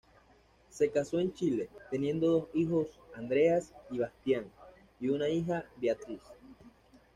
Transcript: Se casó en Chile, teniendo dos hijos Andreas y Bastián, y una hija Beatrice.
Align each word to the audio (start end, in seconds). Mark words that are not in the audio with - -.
Se 0.71 0.89
casó 0.89 1.19
en 1.19 1.31
Chile, 1.31 1.69
teniendo 1.91 2.31
dos 2.31 2.45
hijos 2.55 2.87
Andreas 3.13 3.71
y 3.91 3.99
Bastián, 3.99 4.45
y 4.99 5.09
una 5.09 5.29
hija 5.29 5.63
Beatrice. 5.79 6.25